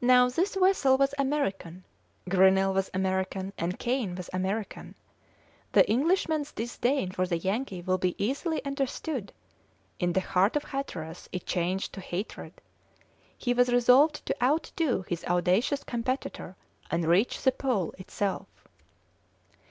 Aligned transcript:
Now, 0.00 0.30
this 0.30 0.54
vessel 0.54 0.96
was 0.96 1.14
American, 1.18 1.84
Grinnell 2.30 2.72
was 2.72 2.88
American, 2.94 3.52
and 3.58 3.78
Kane 3.78 4.14
was 4.14 4.30
American. 4.32 4.94
The 5.72 5.86
Englishman's 5.86 6.50
disdain 6.50 7.10
for 7.10 7.26
the 7.26 7.36
Yankee 7.36 7.82
will 7.82 7.98
be 7.98 8.14
easily 8.16 8.64
understood; 8.64 9.34
in 9.98 10.14
the 10.14 10.22
heart 10.22 10.56
of 10.56 10.64
Hatteras 10.64 11.28
it 11.30 11.44
changed 11.44 11.92
to 11.92 12.00
hatred; 12.00 12.54
he 13.36 13.52
was 13.52 13.68
resolved 13.70 14.24
to 14.24 14.42
outdo 14.42 15.02
his 15.06 15.26
audacious 15.26 15.84
competitor 15.84 16.56
and 16.90 17.04
reach 17.04 17.42
the 17.42 17.52
Pole 17.52 17.92
itself. 17.98 18.46